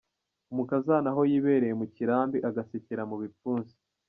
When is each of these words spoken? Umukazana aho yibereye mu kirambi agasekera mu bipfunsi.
Umukazana 0.51 1.07
aho 1.11 1.21
yibereye 1.31 1.73
mu 1.79 1.85
kirambi 1.93 2.37
agasekera 2.49 3.01
mu 3.09 3.15
bipfunsi. 3.21 3.73